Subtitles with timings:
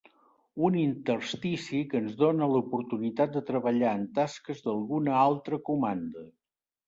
[0.67, 6.27] Un interstici que ens dona l'oportunitat de treballar en tasques d'alguna altra comanda.